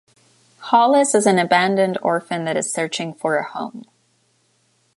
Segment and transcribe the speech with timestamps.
[0.57, 3.83] Hollis is an abandoned orphan that is searching for a home.